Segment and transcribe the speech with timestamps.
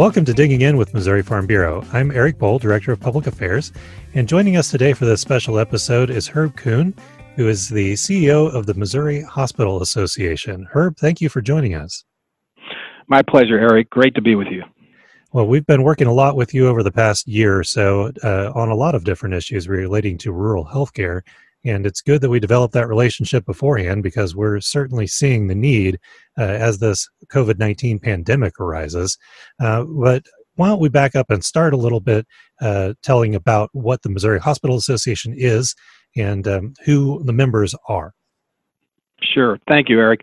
[0.00, 1.84] Welcome to Digging In with Missouri Farm Bureau.
[1.92, 3.70] I'm Eric Bohl, Director of Public Affairs,
[4.14, 6.94] and joining us today for this special episode is Herb Kuhn,
[7.36, 10.66] who is the CEO of the Missouri Hospital Association.
[10.72, 12.02] Herb, thank you for joining us.
[13.08, 13.90] My pleasure, Eric.
[13.90, 14.62] Great to be with you.
[15.34, 18.52] Well, we've been working a lot with you over the past year or so uh,
[18.54, 21.20] on a lot of different issues relating to rural healthcare.
[21.64, 25.98] And it's good that we developed that relationship beforehand because we're certainly seeing the need
[26.38, 29.18] uh, as this COVID 19 pandemic arises.
[29.60, 30.24] Uh, but
[30.56, 32.26] why don't we back up and start a little bit
[32.60, 35.74] uh, telling about what the Missouri Hospital Association is
[36.16, 38.12] and um, who the members are?
[39.22, 39.58] Sure.
[39.68, 40.20] Thank you, Eric.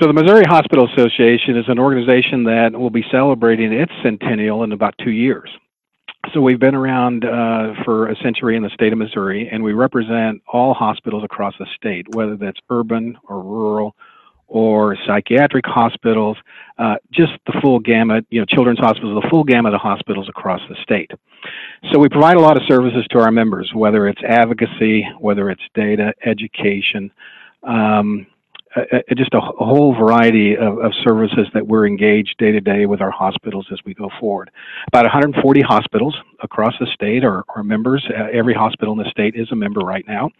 [0.00, 4.72] So, the Missouri Hospital Association is an organization that will be celebrating its centennial in
[4.72, 5.48] about two years.
[6.32, 9.72] So we've been around uh, for a century in the state of Missouri, and we
[9.72, 13.94] represent all hospitals across the state, whether that's urban or rural
[14.46, 16.36] or psychiatric hospitals,
[16.78, 20.60] uh, just the full gamut, you know, children's hospitals, the full gamut of hospitals across
[20.68, 21.10] the state.
[21.92, 25.62] So we provide a lot of services to our members, whether it's advocacy, whether it's
[25.74, 27.10] data, education,
[27.62, 28.26] um,
[29.16, 33.00] just a, a, whole variety of, of, services that we're engaged day to day with
[33.00, 34.50] our hospitals as we go forward.
[34.88, 38.04] About 140 hospitals across the state are, are members.
[38.10, 40.30] Uh, every hospital in the state is a member right now,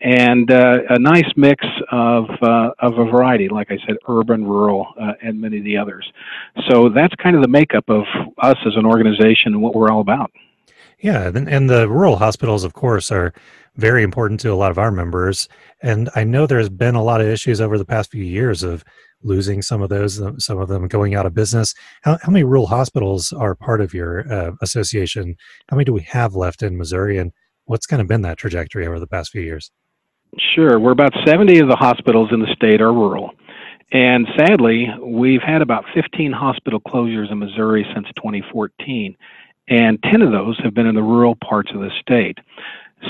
[0.00, 4.86] and uh, a nice mix of uh, of a variety, like I said, urban, rural,
[5.00, 6.10] uh, and many of the others.
[6.68, 8.04] So that's kind of the makeup of
[8.38, 10.30] us as an organization and what we're all about.
[11.02, 13.34] Yeah, and, the rural hospitals, of course, are
[13.74, 15.48] very important to a lot of our members.
[15.82, 18.84] And I know there's been a lot of issues over the past few years of
[19.24, 21.74] losing some of those, uh, some of them going out of business.
[22.02, 25.34] How, how many rural hospitals are part of your uh, association?
[25.68, 27.18] How many do we have left in Missouri?
[27.18, 27.32] And
[27.64, 29.72] what's kind of been that trajectory over the past few years?
[30.54, 30.78] Sure.
[30.78, 33.32] We're about 70 of the hospitals in the state are rural.
[33.90, 39.16] And sadly, we've had about 15 hospital closures in Missouri since 2014,
[39.72, 42.38] and 10 of those have been in the rural parts of the state.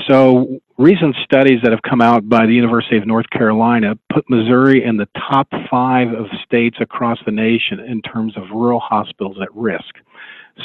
[0.07, 4.83] So, recent studies that have come out by the University of North Carolina put Missouri
[4.83, 9.53] in the top five of states across the nation in terms of rural hospitals at
[9.53, 9.95] risk.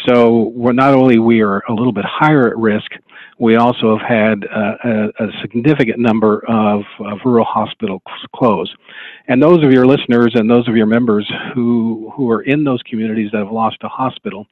[0.07, 2.91] So, we're not only we are a little bit higher at risk,
[3.39, 8.03] we also have had a, a, significant number of, of, rural hospitals
[8.35, 8.75] close.
[9.29, 12.83] And those of your listeners and those of your members who who are in those
[12.83, 14.47] communities that have lost a hospital,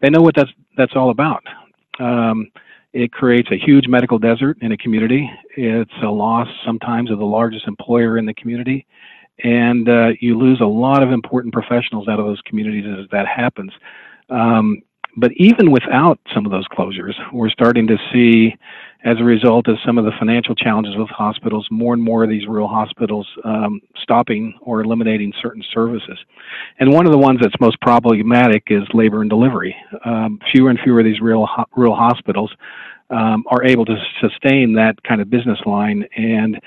[0.00, 1.42] they know what that's that's all about.
[1.98, 2.48] Um,
[2.98, 5.30] it creates a huge medical desert in a community.
[5.56, 8.86] It's a loss sometimes of the largest employer in the community.
[9.44, 13.28] And uh, you lose a lot of important professionals out of those communities as that
[13.28, 13.70] happens.
[14.30, 14.82] Um,
[15.16, 18.56] but even without some of those closures, we're starting to see,
[19.04, 22.30] as a result of some of the financial challenges with hospitals, more and more of
[22.30, 26.18] these rural hospitals um, stopping or eliminating certain services.
[26.80, 29.76] And one of the ones that's most problematic is labor and delivery.
[30.04, 32.52] Um, fewer and fewer of these rural, rural hospitals
[33.10, 36.04] um, are able to sustain that kind of business line.
[36.16, 36.60] And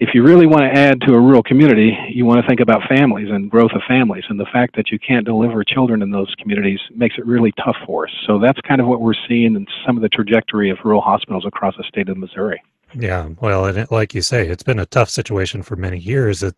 [0.00, 2.82] if you really want to add to a rural community, you want to think about
[2.88, 4.24] families and growth of families.
[4.28, 7.76] And the fact that you can't deliver children in those communities makes it really tough
[7.84, 8.12] for us.
[8.26, 11.44] So that's kind of what we're seeing in some of the trajectory of rural hospitals
[11.44, 12.62] across the state of Missouri.
[12.94, 16.42] Yeah, well, and it, like you say, it's been a tough situation for many years.
[16.42, 16.54] It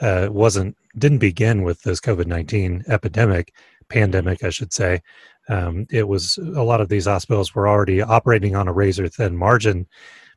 [0.00, 3.54] uh, wasn't didn't begin with this COVID nineteen epidemic,
[3.88, 5.00] pandemic, I should say.
[5.48, 9.36] Um, it was a lot of these hospitals were already operating on a razor thin
[9.36, 9.86] margin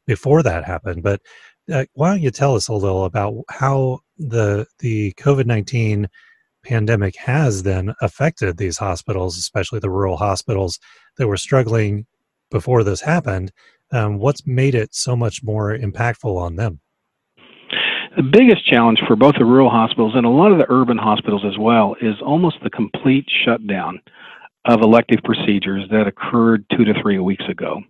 [0.05, 1.03] before that happened.
[1.03, 1.21] But
[1.71, 6.07] uh, why don't you tell us a little about how the the COVID nineteen
[6.63, 10.79] pandemic has then affected these hospitals, especially the rural hospitals
[11.17, 12.05] that were struggling
[12.51, 13.51] before this happened?
[13.91, 16.79] Um, what's made it so much more impactful on them?
[18.15, 21.43] The biggest challenge for both the rural hospitals and a lot of the urban hospitals
[21.45, 23.99] as well is almost the complete shutdown
[24.65, 27.81] of elective procedures that occurred two to three weeks ago.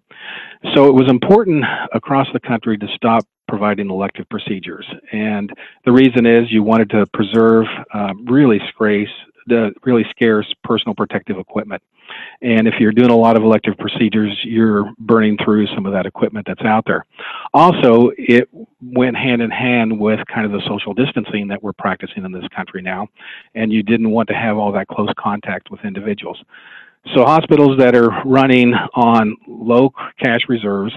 [0.73, 1.63] So it was important
[1.93, 4.87] across the country to stop providing elective procedures.
[5.11, 5.51] And
[5.85, 9.09] the reason is you wanted to preserve uh, really scarce,
[9.47, 11.81] the really scarce personal protective equipment.
[12.41, 16.05] And if you're doing a lot of elective procedures, you're burning through some of that
[16.05, 17.05] equipment that's out there.
[17.53, 18.49] Also, it
[18.81, 22.47] went hand in hand with kind of the social distancing that we're practicing in this
[22.55, 23.07] country now.
[23.55, 26.41] And you didn't want to have all that close contact with individuals.
[27.13, 29.91] So hospitals that are running on low
[30.23, 30.93] cash reserves,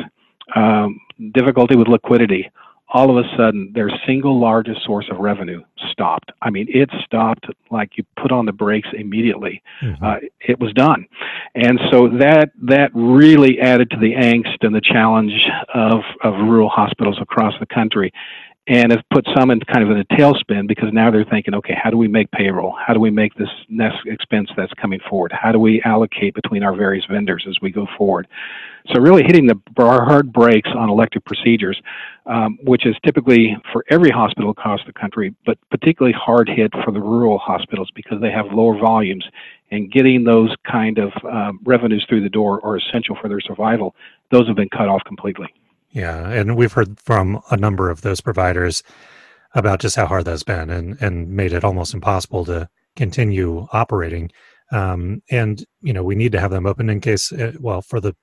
[0.55, 1.01] um,
[1.33, 2.49] difficulty with liquidity,
[2.88, 6.31] all of a sudden their single largest source of revenue stopped.
[6.43, 9.62] I mean, it stopped like you put on the brakes immediately.
[9.83, 10.05] Mm-hmm.
[10.05, 11.06] Uh, it was done,
[11.55, 15.33] and so that that really added to the angst and the challenge
[15.75, 18.12] of of rural hospitals across the country.
[18.69, 21.75] And has put some in kind of in a tailspin because now they're thinking, okay,
[21.81, 22.75] how do we make payroll?
[22.85, 25.33] How do we make this next expense that's coming forward?
[25.33, 28.27] How do we allocate between our various vendors as we go forward?
[28.93, 31.81] So really hitting the hard brakes on elective procedures,
[32.27, 36.93] um, which is typically for every hospital across the country, but particularly hard hit for
[36.93, 39.25] the rural hospitals because they have lower volumes
[39.71, 43.95] and getting those kind of um, revenues through the door are essential for their survival.
[44.31, 45.53] Those have been cut off completely.
[45.97, 48.83] Yeah, and we've heard from a number of those providers
[49.55, 54.31] about just how hard that's been and and made it almost impossible to continue operating.
[54.73, 57.99] Um, and you know, we need to have them open in case, uh, well, for
[58.01, 58.15] the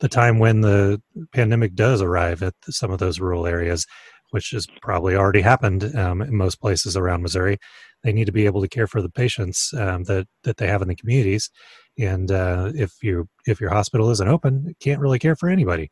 [0.00, 1.00] the time when the
[1.32, 3.86] pandemic does arrive at some of those rural areas,
[4.32, 7.56] which has probably already happened um, in most places around Missouri.
[8.02, 10.82] They need to be able to care for the patients um, that that they have
[10.82, 11.50] in the communities.
[11.98, 15.90] And uh, if you if your hospital isn't open, it can't really care for anybody.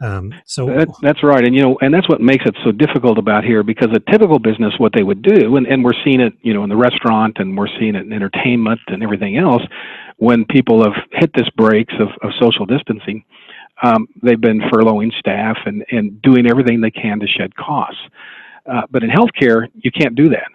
[0.00, 3.16] Um, so that, that's right, and you know, and that's what makes it so difficult
[3.16, 6.34] about here because a typical business, what they would do, and, and we're seeing it,
[6.42, 9.62] you know, in the restaurant, and we're seeing it in entertainment and everything else,
[10.18, 13.24] when people have hit this brakes of, of social distancing,
[13.82, 18.00] um, they've been furloughing staff and and doing everything they can to shed costs.
[18.70, 20.48] Uh, but in healthcare, you can't do that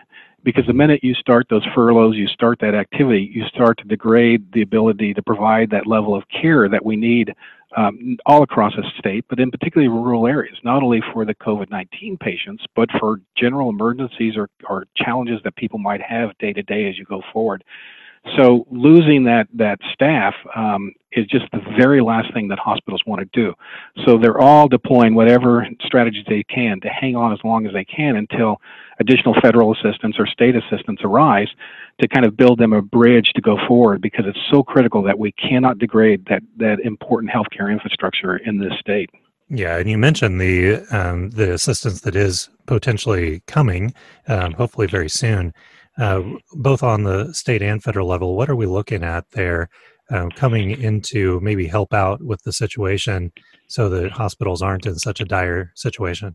[0.43, 4.51] because the minute you start those furloughs, you start that activity, you start to degrade
[4.53, 7.33] the ability to provide that level of care that we need
[7.77, 11.69] um, all across the state, but in particularly rural areas, not only for the COVID
[11.69, 16.63] 19 patients, but for general emergencies or, or challenges that people might have day to
[16.63, 17.63] day as you go forward.
[18.37, 23.19] So losing that that staff um, is just the very last thing that hospitals want
[23.19, 23.53] to do.
[24.05, 27.83] So they're all deploying whatever strategies they can to hang on as long as they
[27.83, 28.61] can until
[28.99, 31.49] additional federal assistance or state assistance arise
[31.99, 35.17] to kind of build them a bridge to go forward because it's so critical that
[35.17, 39.09] we cannot degrade that that important healthcare infrastructure in this state.
[39.49, 43.93] Yeah, and you mentioned the um, the assistance that is potentially coming,
[44.27, 45.53] um, hopefully very soon
[46.01, 49.69] uh, both on the state and federal level, what are we looking at there
[50.09, 53.31] um, coming into maybe help out with the situation
[53.67, 56.33] so that hospitals aren't in such a dire situation?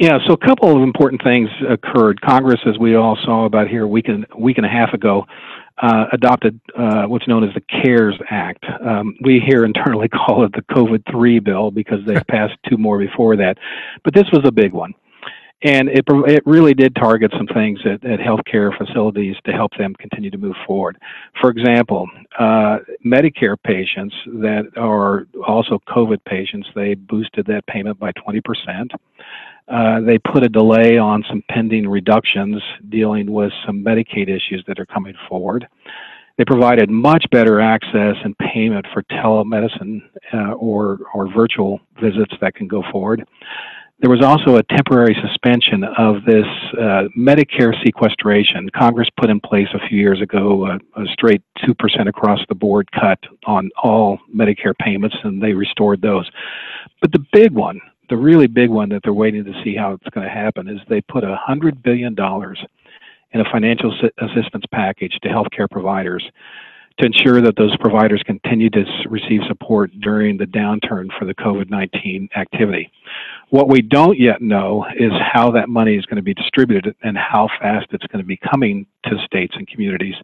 [0.00, 2.22] Yeah, so a couple of important things occurred.
[2.22, 5.26] Congress, as we all saw about here a week and, week and a half ago,
[5.82, 8.64] uh, adopted uh, what's known as the CARES Act.
[8.82, 12.98] Um, we here internally call it the COVID 3 bill because they've passed two more
[12.98, 13.58] before that.
[14.04, 14.94] But this was a big one
[15.62, 19.94] and it it really did target some things at, at healthcare facilities to help them
[19.94, 20.98] continue to move forward.
[21.40, 28.12] For example, uh, Medicare patients that are also COVID patients, they boosted that payment by
[28.12, 28.92] 20 percent.
[29.68, 34.78] Uh, they put a delay on some pending reductions dealing with some Medicaid issues that
[34.80, 35.66] are coming forward.
[36.36, 40.00] They provided much better access and payment for telemedicine
[40.32, 43.24] uh, or, or virtual visits that can go forward.
[44.02, 48.68] There was also a temporary suspension of this uh, Medicare sequestration.
[48.70, 52.90] Congress put in place a few years ago a, a straight 2% across the board
[52.90, 56.28] cut on all Medicare payments, and they restored those.
[57.00, 60.08] But the big one, the really big one that they're waiting to see how it's
[60.12, 62.16] going to happen, is they put $100 billion
[63.34, 66.28] in a financial assistance package to healthcare providers
[66.98, 71.70] to ensure that those providers continue to receive support during the downturn for the COVID
[71.70, 72.90] 19 activity.
[73.50, 77.16] What we don't yet know is how that money is going to be distributed and
[77.16, 80.14] how fast it's going to be coming to states and communities.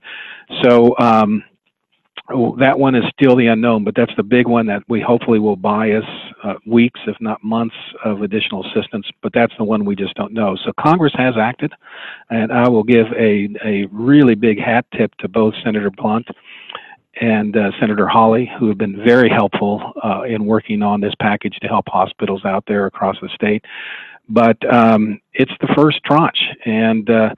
[0.62, 1.44] So, um,
[2.28, 5.56] that one is still the unknown, but that's the big one that we hopefully will
[5.56, 6.04] buy us
[6.44, 9.06] uh, weeks, if not months, of additional assistance.
[9.22, 10.54] But that's the one we just don't know.
[10.64, 11.72] So Congress has acted,
[12.28, 16.28] and I will give a, a really big hat tip to both Senator Blunt
[17.20, 21.56] and uh, Senator Hawley, who have been very helpful uh, in working on this package
[21.62, 23.64] to help hospitals out there across the state.
[24.28, 27.30] But um, it's the first tranche, and uh,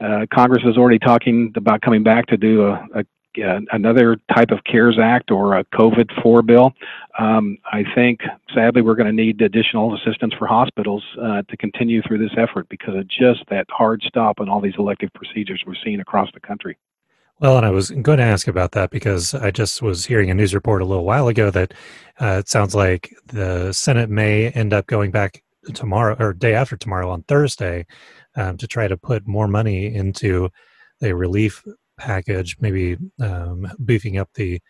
[0.00, 3.04] uh Congress is already talking about coming back to do a, a
[3.36, 6.72] another type of CARES Act or a COVID 4 bill.
[7.18, 8.20] Um, I think,
[8.54, 12.68] sadly, we're going to need additional assistance for hospitals uh, to continue through this effort
[12.68, 16.40] because of just that hard stop on all these elective procedures we're seeing across the
[16.40, 16.78] country.
[17.40, 20.34] Well, and I was going to ask about that because I just was hearing a
[20.34, 21.74] news report a little while ago that
[22.20, 25.42] uh, it sounds like the Senate may end up going back
[25.74, 27.86] tomorrow or day after tomorrow on Thursday
[28.36, 30.50] um, to try to put more money into
[31.02, 31.64] a relief
[32.02, 34.60] package, maybe um, beefing up the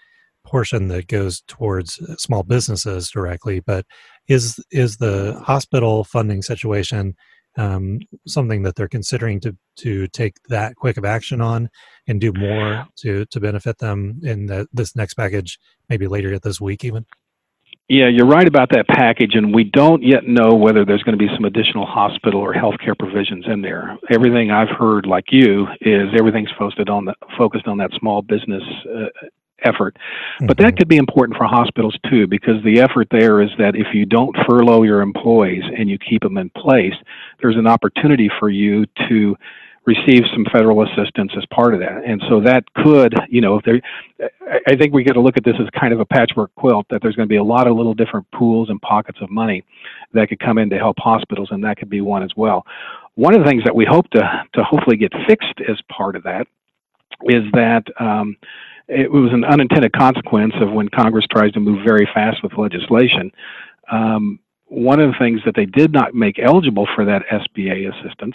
[0.44, 3.60] portion that goes towards small businesses directly.
[3.60, 3.86] But
[4.28, 7.14] is is the hospital funding situation
[7.56, 11.68] um, something that they're considering to to take that quick of action on
[12.06, 15.58] and do more to to benefit them in the, this next package,
[15.88, 17.06] maybe later this week even?
[17.88, 21.22] Yeah, you're right about that package, and we don't yet know whether there's going to
[21.22, 23.98] be some additional hospital or healthcare provisions in there.
[24.10, 28.62] Everything I've heard, like you, is everything's focused on the, focused on that small business
[28.88, 29.26] uh,
[29.64, 29.96] effort.
[30.40, 30.76] But that mm-hmm.
[30.76, 34.36] could be important for hospitals too, because the effort there is that if you don't
[34.48, 36.94] furlough your employees and you keep them in place,
[37.40, 39.36] there's an opportunity for you to
[39.84, 42.04] receive some federal assistance as part of that.
[42.06, 43.80] And so that could, you know, if there,
[44.66, 47.02] I think we got to look at this as kind of a patchwork quilt, that
[47.02, 49.64] there's going to be a lot of little different pools and pockets of money
[50.12, 52.64] that could come in to help hospitals, and that could be one as well.
[53.16, 56.22] One of the things that we hope to, to hopefully get fixed as part of
[56.22, 56.46] that
[57.24, 58.36] is that um,
[58.88, 63.30] it was an unintended consequence of when Congress tries to move very fast with legislation.
[63.90, 64.38] Um,
[64.72, 68.34] one of the things that they did not make eligible for that SBA assistance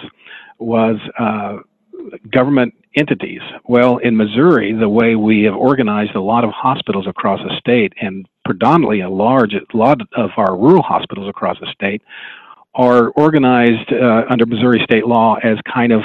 [0.59, 1.57] was uh,
[2.31, 3.41] government entities.
[3.65, 7.93] Well, in Missouri, the way we have organized a lot of hospitals across the state,
[8.01, 12.03] and predominantly a large lot of our rural hospitals across the state,
[12.75, 16.01] are organized uh, under Missouri state law as kind of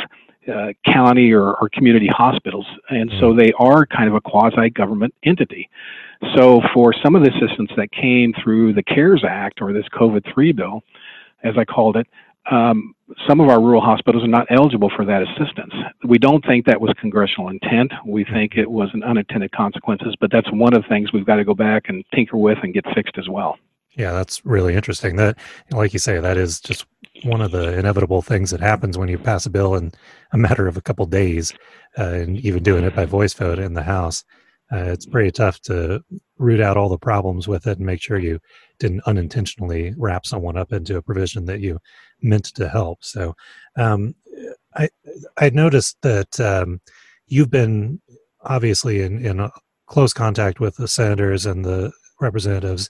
[0.48, 3.38] uh, county or, or, community hospitals, and so mm-hmm.
[3.38, 5.68] they are kind of a quasi government entity.
[6.34, 10.24] So, for some of the assistance that came through the CARES Act or this COVID
[10.32, 10.82] 3 bill,
[11.44, 12.06] as I called it,
[12.50, 12.94] um,
[13.28, 15.74] some of our rural hospitals are not eligible for that assistance.
[16.04, 17.92] We don't think that was congressional intent.
[18.04, 18.34] We mm-hmm.
[18.34, 21.44] think it was an unintended consequences, but that's one of the things we've got to
[21.44, 23.58] go back and tinker with and get fixed as well.
[23.96, 25.16] Yeah, that's really interesting.
[25.16, 25.38] That,
[25.70, 26.86] like you say, that is just
[27.24, 29.92] one of the inevitable things that happens when you pass a bill in
[30.32, 31.52] a matter of a couple of days,
[31.98, 34.24] uh, and even doing it by voice vote in the House.
[34.72, 36.02] Uh, it's pretty tough to
[36.38, 38.40] root out all the problems with it and make sure you
[38.78, 41.78] didn't unintentionally wrap someone up into a provision that you
[42.22, 43.04] meant to help.
[43.04, 43.34] So,
[43.76, 44.14] um,
[44.74, 44.88] I
[45.38, 46.80] I noticed that um,
[47.26, 48.00] you've been
[48.42, 49.50] obviously in in
[49.86, 52.88] close contact with the senators and the representatives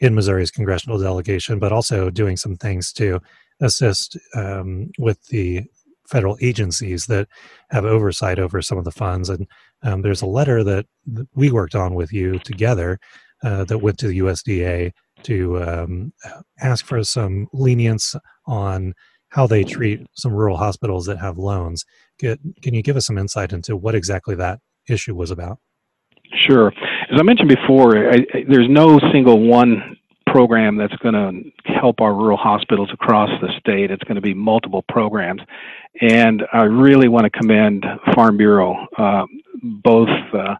[0.00, 3.20] in Missouri's congressional delegation, but also doing some things to
[3.60, 5.64] assist um, with the
[6.08, 7.28] federal agencies that
[7.70, 9.28] have oversight over some of the funds.
[9.28, 9.46] And
[9.82, 10.86] um, there's a letter that
[11.34, 12.98] we worked on with you together
[13.44, 14.92] uh, that went to the USDA
[15.22, 16.12] to um,
[16.60, 18.16] ask for some lenience
[18.46, 18.94] on
[19.28, 21.84] how they treat some rural hospitals that have loans.
[22.18, 25.58] Get, can you give us some insight into what exactly that issue was about?
[26.34, 26.72] Sure.
[27.12, 32.00] As I mentioned before, I, I, there's no single one program that's going to help
[32.00, 33.90] our rural hospitals across the state.
[33.90, 35.42] It's going to be multiple programs.
[36.00, 39.26] And I really want to commend Farm Bureau, uh,
[39.60, 40.54] both uh,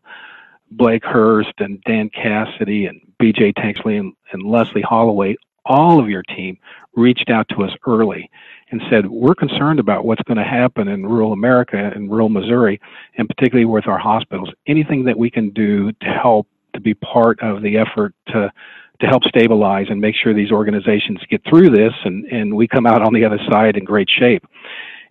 [0.72, 6.24] Blake Hurst and Dan Cassidy and BJ Tanksley and, and Leslie Holloway, all of your
[6.24, 6.58] team
[6.96, 8.28] reached out to us early
[8.70, 12.80] and said, We're concerned about what's going to happen in rural America and rural Missouri,
[13.16, 14.50] and particularly with our hospitals.
[14.66, 18.52] Anything that we can do to help to be part of the effort to
[19.00, 22.86] to help stabilize and make sure these organizations get through this and, and we come
[22.86, 24.44] out on the other side in great shape.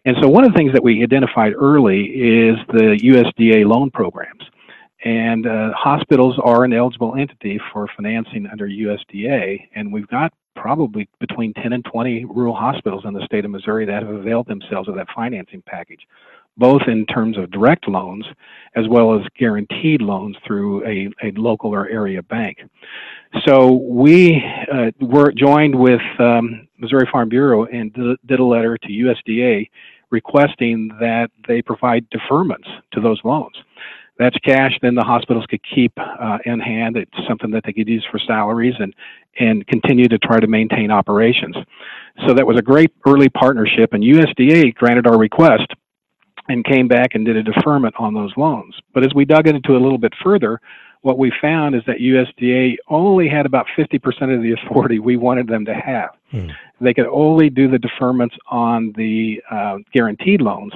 [0.05, 4.43] And so one of the things that we identified early is the USDA loan programs.
[5.03, 11.07] And uh, hospitals are an eligible entity for financing under USDA, and we've got probably
[11.19, 14.89] between 10 and 20 rural hospitals in the state of Missouri that have availed themselves
[14.89, 16.01] of that financing package
[16.57, 18.25] both in terms of direct loans
[18.75, 22.57] as well as guaranteed loans through a, a local or area bank.
[23.47, 27.93] So we uh, were joined with um, Missouri Farm Bureau and
[28.25, 29.69] did a letter to USDA
[30.09, 33.55] requesting that they provide deferments to those loans.
[34.19, 36.97] That's cash then the hospitals could keep uh, in hand.
[36.97, 38.93] It's something that they could use for salaries and,
[39.39, 41.55] and continue to try to maintain operations.
[42.27, 45.67] So that was a great early partnership, and USDA granted our request
[46.49, 48.75] and came back and did a deferment on those loans.
[48.93, 50.59] But as we dug into it a little bit further,
[51.01, 53.95] what we found is that USDA only had about 50%
[54.35, 56.09] of the authority we wanted them to have.
[56.31, 56.49] Hmm.
[56.81, 60.73] They could only do the deferments on the uh, guaranteed loans,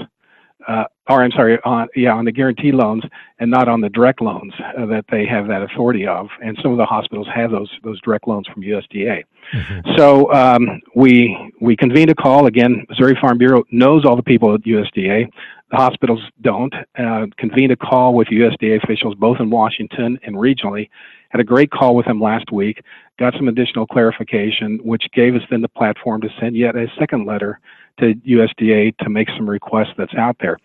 [0.67, 3.03] uh, or I'm sorry, on yeah, on the guaranteed loans,
[3.39, 6.27] and not on the direct loans uh, that they have that authority of.
[6.41, 9.23] And some of the hospitals have those those direct loans from USDA.
[9.53, 9.97] Mm-hmm.
[9.97, 12.85] So um, we we convened a call again.
[12.89, 15.29] Missouri Farm Bureau knows all the people at USDA.
[15.71, 16.73] The hospitals don't.
[16.97, 20.89] Uh, convened a call with USDA officials both in Washington and regionally.
[21.29, 22.81] Had a great call with them last week.
[23.19, 27.25] Got some additional clarification, which gave us then the platform to send yet a second
[27.25, 27.59] letter
[27.99, 30.57] to USDA to make some requests that's out there.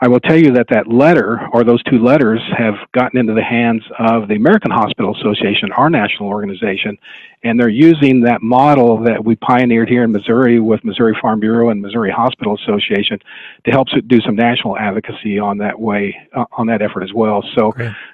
[0.00, 3.42] I will tell you that that letter or those two letters have gotten into the
[3.42, 6.98] hands of the American Hospital Association, our national organization,
[7.42, 11.70] and they're using that model that we pioneered here in Missouri with Missouri Farm Bureau
[11.70, 13.18] and Missouri Hospital Association
[13.64, 17.42] to help do some national advocacy on that way uh, on that effort as well.
[17.54, 17.72] So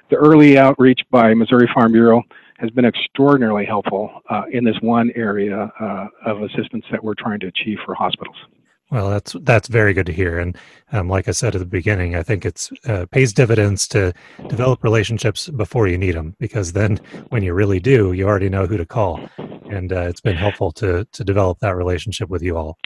[0.09, 2.23] the early outreach by Missouri Farm Bureau
[2.61, 7.39] has been extraordinarily helpful uh, in this one area uh, of assistance that we're trying
[7.39, 8.37] to achieve for hospitals.
[8.91, 10.57] Well, that's that's very good to hear, and
[10.91, 14.11] um, like I said at the beginning, I think it's uh, pays dividends to
[14.49, 18.65] develop relationships before you need them, because then when you really do, you already know
[18.65, 19.21] who to call,
[19.69, 22.77] and uh, it's been helpful to to develop that relationship with you all.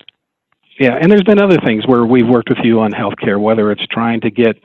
[0.79, 3.87] Yeah, and there's been other things where we've worked with you on healthcare, whether it's
[3.87, 4.57] trying to get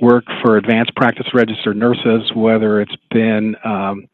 [0.00, 4.06] work for advanced practice registered nurses, whether it's been um,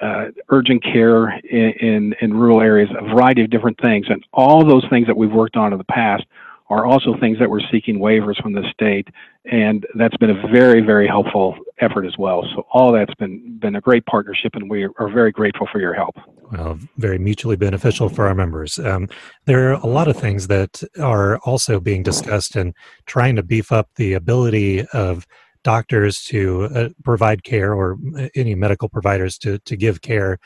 [0.00, 4.06] uh, urgent care in, in, in rural areas, a variety of different things.
[4.08, 6.24] And all those things that we've worked on in the past
[6.68, 9.08] are also things that we're seeking waivers from the state,
[9.44, 12.44] and that's been a very, very helpful effort as well.
[12.54, 15.94] So all that's been been a great partnership, and we are very grateful for your
[15.94, 16.16] help.
[16.50, 18.78] Well, very mutually beneficial for our members.
[18.78, 19.08] Um,
[19.46, 22.74] there are a lot of things that are also being discussed and
[23.06, 25.26] trying to beef up the ability of
[25.66, 30.38] doctors to uh, provide care or uh, any medical providers to, to give care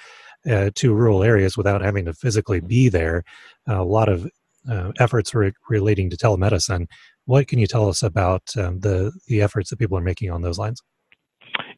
[0.51, 3.23] uh, to rural areas without having to physically be there.
[3.69, 4.27] A lot of
[4.71, 6.87] uh, efforts re- relating to telemedicine.
[7.27, 10.41] What can you tell us about um, the, the efforts that people are making on
[10.41, 10.81] those lines?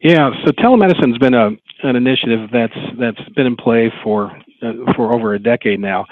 [0.00, 1.50] Yeah, so telemedicine's been a,
[1.82, 4.30] an initiative that's that's been in play for
[4.62, 6.06] uh, for over a decade now.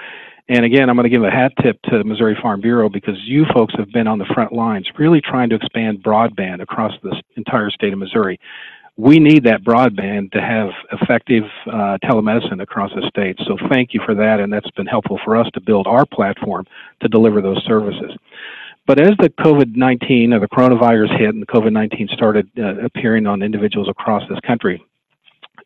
[0.50, 3.46] And again, I'm going to give a hat tip to Missouri Farm Bureau because you
[3.54, 7.70] folks have been on the front lines really trying to expand broadband across the entire
[7.70, 8.40] state of Missouri.
[8.96, 13.38] We need that broadband to have effective uh, telemedicine across the state.
[13.46, 16.66] So thank you for that, and that's been helpful for us to build our platform
[17.00, 18.10] to deliver those services.
[18.88, 22.84] But as the COVID 19 or the coronavirus hit and the COVID 19 started uh,
[22.84, 24.84] appearing on individuals across this country,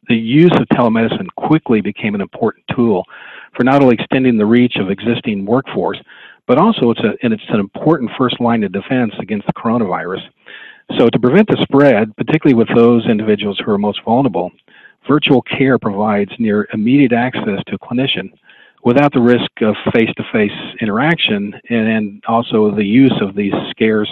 [0.09, 3.05] the use of telemedicine quickly became an important tool
[3.57, 6.01] for not only extending the reach of existing workforce,
[6.47, 10.21] but also it's, a, and it's an important first line of defense against the coronavirus.
[10.99, 14.53] So to prevent the spread, particularly with those individuals who are most vulnerable,
[15.09, 18.33] virtual care provides near immediate access to a clinician
[18.85, 24.11] without the risk of face-to-face interaction and, also the use of these scarce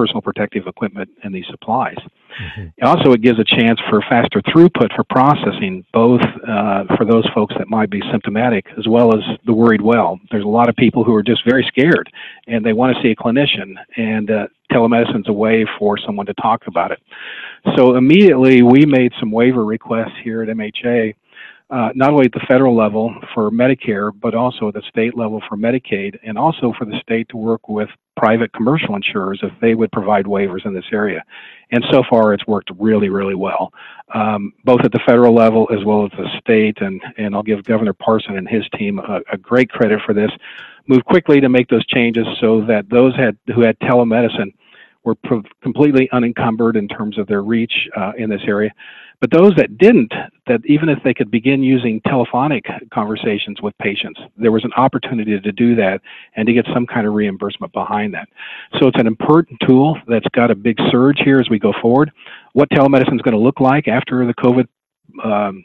[0.00, 1.98] personal protective equipment and these supplies.
[2.40, 2.86] Mm-hmm.
[2.86, 7.54] Also, it gives a chance for faster throughput for processing, both uh, for those folks
[7.58, 10.18] that might be symptomatic as well as the worried well.
[10.30, 12.08] There's a lot of people who are just very scared
[12.46, 16.34] and they want to see a clinician, and uh, telemedicine's a way for someone to
[16.34, 17.00] talk about it.
[17.76, 21.14] So, immediately, we made some waiver requests here at MHA
[21.70, 25.40] uh, not only at the federal level for Medicare, but also at the state level
[25.48, 29.74] for Medicaid, and also for the state to work with private commercial insurers if they
[29.74, 31.22] would provide waivers in this area.
[31.70, 33.72] And so far, it's worked really, really well,
[34.12, 36.78] um, both at the federal level as well as the state.
[36.80, 40.30] And, and I'll give Governor Parson and his team a, a great credit for this.
[40.88, 44.52] Move quickly to make those changes so that those had, who had telemedicine
[45.04, 45.16] were
[45.62, 48.70] completely unencumbered in terms of their reach uh, in this area.
[49.20, 50.12] But those that didn't,
[50.46, 55.38] that even if they could begin using telephonic conversations with patients, there was an opportunity
[55.38, 56.00] to do that
[56.36, 58.28] and to get some kind of reimbursement behind that.
[58.78, 62.10] So it's an important tool that's got a big surge here as we go forward.
[62.54, 64.66] What telemedicine is going to look like after the COVID
[65.22, 65.64] um,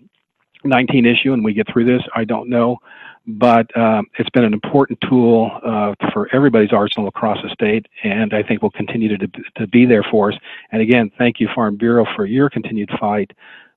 [0.65, 2.79] 19 issue and we get through this, I don't know
[3.27, 8.33] but um, it's been an important tool uh, for everybody's arsenal across the state, and
[8.33, 10.37] I think will continue to, to be there for us.
[10.71, 13.31] And again, thank you, Farm Bureau, for your continued fight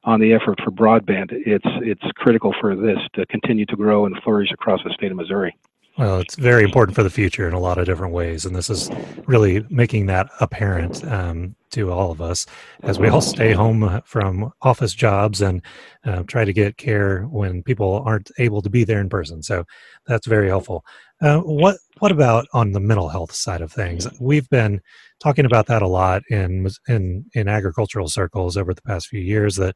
[0.05, 1.29] on the effort for broadband.
[1.33, 5.17] It's it's critical for this to continue to grow and flourish across the state of
[5.17, 5.57] Missouri.
[5.99, 8.71] Well, it's very important for the future in a lot of different ways, and this
[8.71, 8.89] is
[9.27, 12.47] really making that apparent um, to all of us
[12.85, 15.61] as we all stay home from office jobs and
[16.05, 19.43] uh, try to get care when people aren't able to be there in person.
[19.43, 19.65] So
[20.07, 20.85] that's very helpful.
[21.21, 24.07] Uh, what what about on the mental health side of things?
[24.21, 24.81] We've been
[25.19, 29.57] talking about that a lot in in in agricultural circles over the past few years.
[29.57, 29.75] That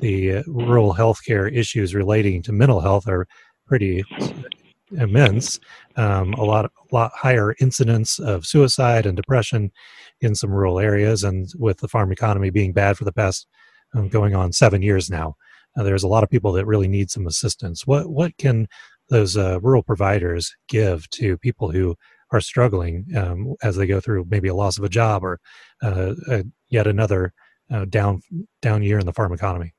[0.00, 3.28] the rural healthcare issues relating to mental health are
[3.68, 4.02] pretty
[4.98, 5.58] immense.
[5.96, 9.70] Um, a lot, a lot higher incidence of suicide and depression
[10.20, 13.46] in some rural areas, and with the farm economy being bad for the past
[13.94, 15.34] um, going on seven years now,
[15.76, 17.86] uh, there's a lot of people that really need some assistance.
[17.86, 18.66] What what can
[19.08, 21.96] those uh, rural providers give to people who
[22.32, 25.40] are struggling um, as they go through maybe a loss of a job or
[25.82, 26.14] uh,
[26.68, 27.32] yet another
[27.72, 28.20] uh, down
[28.62, 29.72] down year in the farm economy?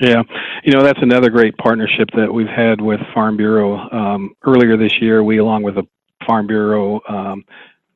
[0.00, 0.22] Yeah,
[0.62, 3.76] you know that's another great partnership that we've had with Farm Bureau.
[3.90, 5.84] Um, earlier this year, we, along with the
[6.24, 7.44] Farm Bureau, um,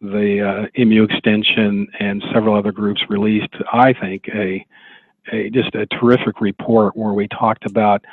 [0.00, 4.66] the uh, MU Extension, and several other groups, released, I think, a,
[5.32, 8.04] a just a terrific report where we talked about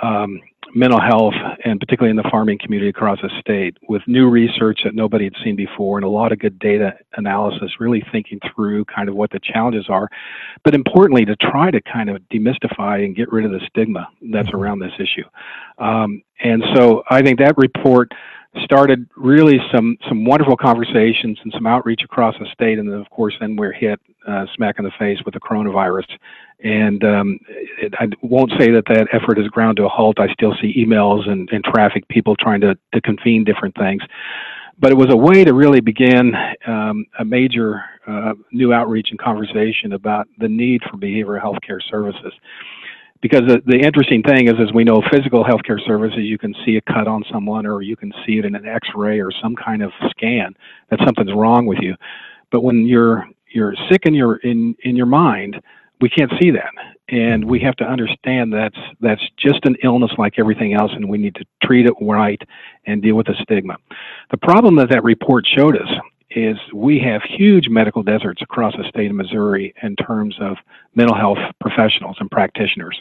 [0.00, 0.40] um,
[0.74, 4.94] mental health, and particularly in the farming community across the state, with new research that
[4.94, 9.08] nobody had seen before and a lot of good data analysis, really thinking through kind
[9.08, 10.08] of what the challenges are,
[10.64, 14.48] but importantly, to try to kind of demystify and get rid of the stigma that's
[14.48, 14.56] mm-hmm.
[14.56, 15.24] around this issue.
[15.78, 18.12] Um, and so I think that report
[18.62, 23.10] started really some some wonderful conversations and some outreach across the state, and then of
[23.10, 26.06] course then we're hit uh, smack in the face with the coronavirus.
[26.62, 30.18] And um, it, I won't say that that effort has ground to a halt.
[30.18, 34.02] I still see emails and, and traffic, people trying to, to convene different things.
[34.78, 36.32] But it was a way to really begin
[36.66, 41.80] um, a major uh, new outreach and conversation about the need for behavioral health care
[41.80, 42.32] services
[43.20, 46.76] because the, the interesting thing is, as we know, physical healthcare services, you can see
[46.76, 49.82] a cut on someone, or you can see it in an X-ray or some kind
[49.82, 50.54] of scan
[50.90, 51.94] that something's wrong with you.
[52.50, 55.60] But when you're you're sick in your in in your mind,
[56.00, 56.72] we can't see that,
[57.08, 61.18] and we have to understand that's that's just an illness like everything else, and we
[61.18, 62.40] need to treat it right
[62.86, 63.76] and deal with the stigma.
[64.30, 65.88] The problem that that report showed us
[66.34, 70.56] is we have huge medical deserts across the state of Missouri in terms of
[70.94, 73.00] mental health professionals and practitioners.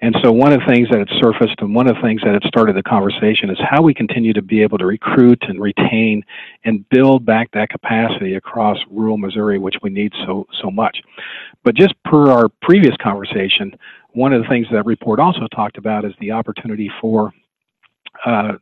[0.00, 2.32] And so one of the things that had surfaced and one of the things that
[2.32, 6.22] had started the conversation is how we continue to be able to recruit and retain
[6.64, 11.02] and build back that capacity across rural Missouri, which we need so so much.
[11.64, 13.72] But just per our previous conversation,
[14.12, 17.32] one of the things that report also talked about is the opportunity for
[18.24, 18.52] uh,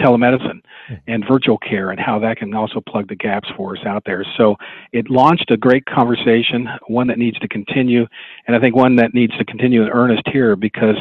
[0.00, 0.94] telemedicine hmm.
[1.06, 4.24] and virtual care and how that can also plug the gaps for us out there.
[4.36, 4.56] So
[4.92, 8.06] it launched a great conversation, one that needs to continue,
[8.46, 10.96] and I think one that needs to continue in earnest here because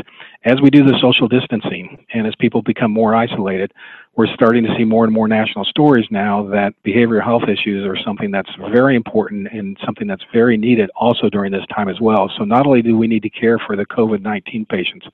[0.45, 3.73] as we do the social distancing and as people become more isolated,
[4.15, 7.97] we're starting to see more and more national stories now that behavioral health issues are
[8.03, 12.29] something that's very important and something that's very needed also during this time as well.
[12.37, 15.05] So not only do we need to care for the COVID-19 patients,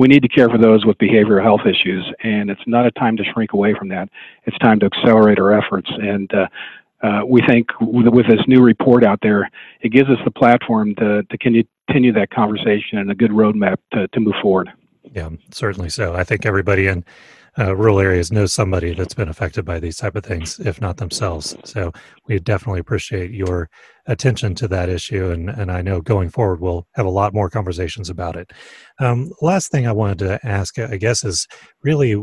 [0.00, 3.18] we need to care for those with behavioral health issues, and it's not a time
[3.18, 4.08] to shrink away from that.
[4.44, 5.90] It's time to accelerate our efforts.
[5.90, 6.46] And uh,
[7.06, 9.50] uh, we think with, with, this new report out there,
[9.82, 14.08] it gives us the platform to, to continue that conversation and a good roadmap to,
[14.08, 14.70] to move forward.
[15.12, 16.14] Yeah, certainly so.
[16.14, 17.04] I think everybody in
[17.60, 20.96] uh, rural areas know somebody that's been affected by these type of things, if not
[20.96, 21.54] themselves.
[21.64, 21.92] So
[22.26, 23.68] we definitely appreciate your
[24.06, 27.50] attention to that issue, and and I know going forward we'll have a lot more
[27.50, 28.52] conversations about it.
[28.98, 31.46] Um, last thing I wanted to ask, I guess, is
[31.82, 32.22] really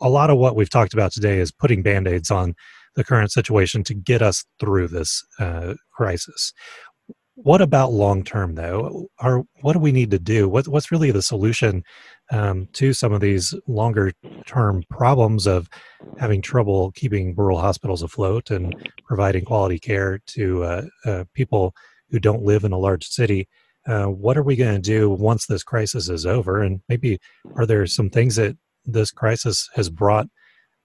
[0.00, 2.54] a lot of what we've talked about today is putting band-aids on
[2.96, 6.52] the current situation to get us through this uh, crisis
[7.36, 9.08] what about long term though?
[9.22, 10.48] Or what do we need to do?
[10.48, 11.84] What, what's really the solution
[12.32, 14.12] um, to some of these longer
[14.46, 15.68] term problems of
[16.18, 18.74] having trouble keeping rural hospitals afloat and
[19.06, 21.74] providing quality care to uh, uh, people
[22.10, 23.48] who don't live in a large city?
[23.86, 26.62] Uh, what are we going to do once this crisis is over?
[26.62, 27.18] And maybe
[27.56, 30.26] are there some things that this crisis has brought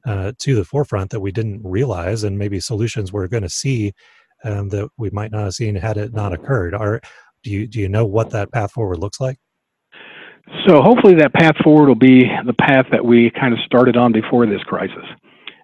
[0.06, 2.24] uh, to the forefront that we didn't realize?
[2.24, 3.94] And maybe solutions we're going to see
[4.44, 6.74] um, that we might not have seen had it not occurred.
[6.74, 7.02] Are
[7.44, 9.38] do you do you know what that path forward looks like?
[10.68, 14.12] So hopefully that path forward will be the path that we kind of started on
[14.12, 15.06] before this crisis.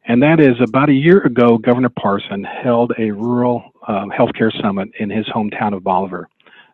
[0.08, 4.90] And that is about a year ago, Governor Parson held a rural um, healthcare summit
[5.00, 6.30] in his hometown of Bolivar,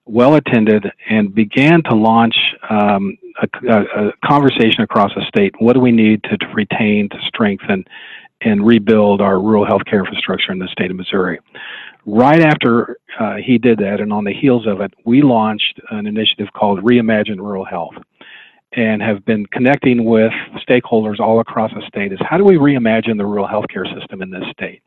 [0.06, 2.36] well attended, and began to launch
[2.70, 5.54] um, a, a, a, conversation across the state.
[5.58, 7.84] What do we need to, to retain, to strengthen,
[8.42, 11.40] and rebuild our rural healthcare infrastructure in the state of Missouri?
[12.06, 16.06] Right after uh, he did that, and on the heels of it, we launched an
[16.06, 17.96] initiative called Reimagine Rural Health
[18.76, 20.32] and have been connecting with
[20.68, 24.30] stakeholders all across the state is how do we reimagine the rural healthcare system in
[24.30, 24.82] this state?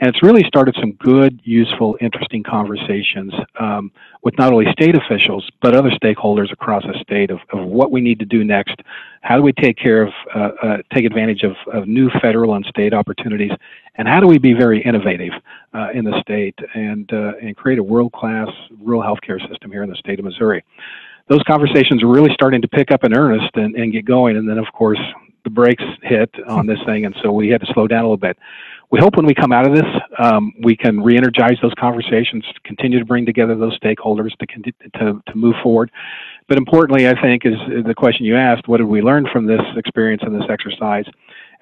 [0.00, 5.48] And it's really started some good, useful, interesting conversations um, with not only state officials,
[5.62, 8.80] but other stakeholders across the state of, of what we need to do next.
[9.22, 12.66] How do we take care of, uh, uh, take advantage of, of, new federal and
[12.66, 13.52] state opportunities?
[13.96, 15.32] And how do we be very innovative
[15.72, 18.48] uh, in the state and, uh, and create a world-class
[18.80, 20.64] rural healthcare system here in the state of Missouri?
[21.28, 24.36] Those conversations are really starting to pick up in earnest and, and get going.
[24.36, 25.00] And then, of course,
[25.44, 28.16] the brakes hit on this thing, and so we had to slow down a little
[28.16, 28.36] bit
[28.94, 29.86] we hope when we come out of this,
[30.18, 35.34] um, we can re-energize those conversations, continue to bring together those stakeholders to, to, to
[35.34, 35.90] move forward.
[36.46, 37.54] But importantly, I think is
[37.84, 41.06] the question you asked, what did we learn from this experience and this exercise?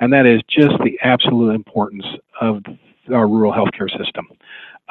[0.01, 2.07] And that is just the absolute importance
[2.41, 2.63] of
[3.13, 4.29] our rural healthcare system.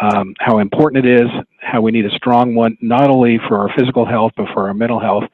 [0.01, 3.69] Um, how important it is, how we need a strong one, not only for our
[3.77, 5.25] physical health, but for our mental health,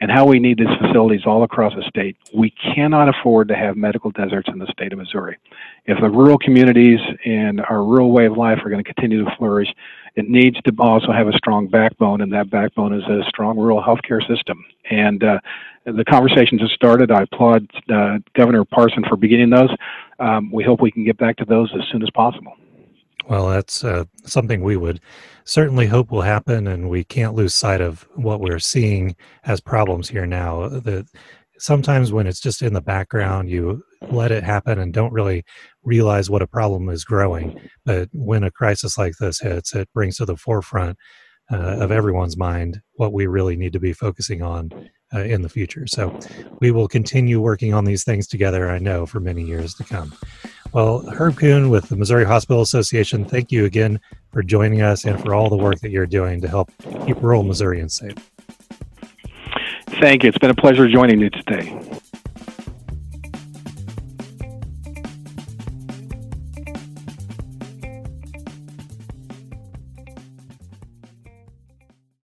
[0.00, 2.16] and how we need these facilities all across the state.
[2.34, 5.38] We cannot afford to have medical deserts in the state of Missouri.
[5.86, 9.30] If the rural communities and our rural way of life are going to continue to
[9.36, 9.68] flourish,
[10.16, 13.80] it needs to also have a strong backbone, and that backbone is a strong rural
[13.80, 14.64] healthcare system.
[14.90, 15.38] And uh,
[15.84, 17.12] the conversations have started.
[17.12, 19.70] I applaud uh, Governor Parson for beginning those.
[20.18, 22.54] Um, we hope we can get back to those as soon as possible.
[23.28, 25.00] Well, that's uh, something we would
[25.44, 30.08] certainly hope will happen, and we can't lose sight of what we're seeing as problems
[30.08, 30.68] here now.
[30.68, 31.06] That
[31.58, 35.44] sometimes when it's just in the background, you let it happen and don't really
[35.82, 37.60] realize what a problem is growing.
[37.84, 40.98] But when a crisis like this hits, it brings to the forefront
[41.50, 44.70] uh, of everyone's mind what we really need to be focusing on
[45.14, 45.86] uh, in the future.
[45.86, 46.18] So
[46.60, 50.12] we will continue working on these things together, I know, for many years to come.
[50.72, 53.98] Well, Herb Kuhn with the Missouri Hospital Association, thank you again
[54.32, 56.70] for joining us and for all the work that you're doing to help
[57.06, 58.14] keep rural Missourians safe.
[60.00, 60.28] Thank you.
[60.28, 61.80] It's been a pleasure joining you today.